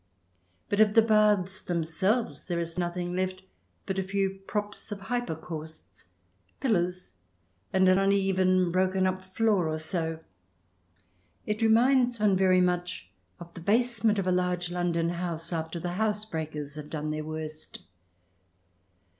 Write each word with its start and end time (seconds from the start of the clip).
But 0.67 0.79
of 0.79 0.95
the 0.95 1.03
Baths 1.03 1.61
themselves 1.61 2.45
there 2.45 2.57
is 2.57 2.75
nothing 2.75 3.15
left 3.15 3.43
but 3.85 3.99
a 3.99 4.01
few 4.01 4.39
props 4.47 4.91
of 4.91 4.97
the 4.97 5.03
hypocausts, 5.03 6.05
pillars, 6.59 7.13
and 7.71 7.87
an 7.87 7.99
uneven, 7.99 8.71
broken 8.71 9.05
up 9.05 9.23
floor 9.23 9.67
or 9.69 9.77
so. 9.77 10.19
It 11.45 11.61
re 11.61 11.67
minds 11.67 12.19
one 12.19 12.35
very 12.35 12.61
much 12.61 13.11
of 13.39 13.53
the 13.53 13.61
basement 13.61 14.17
of 14.17 14.25
a 14.25 14.31
large 14.31 14.71
Lon 14.71 14.93
don 14.93 15.09
house 15.09 15.53
after 15.53 15.79
the 15.79 15.91
house 15.91 16.25
breakers 16.25 16.73
have 16.77 16.89
done 16.89 17.11
their 17.11 17.23
worst. 17.23 17.83